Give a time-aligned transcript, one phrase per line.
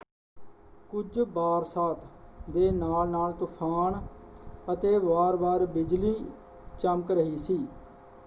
[0.89, 2.05] ਕੁਝ ਬਾਰਸਾਤ
[2.49, 3.99] ਦੇ ਨਾਲ-ਨਾਲ ਤੂਫਾਨ
[4.73, 6.15] ਅਤੇ ਵਾਰ-ਵਾਰ ਬਿਜਲੀ
[6.79, 7.57] ਚਮਕ ਰਹੀ ਸੀ।